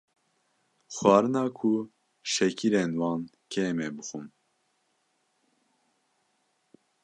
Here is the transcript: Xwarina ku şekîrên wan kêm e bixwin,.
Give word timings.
Xwarina 0.95 1.43
ku 1.57 1.71
şekîrên 2.31 2.91
wan 2.99 3.21
kêm 3.51 3.77
e 3.85 3.87
bixwin,. 3.95 4.29